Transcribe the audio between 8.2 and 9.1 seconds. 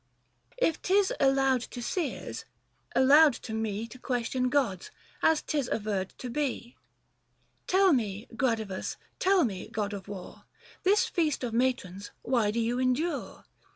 Gradivus—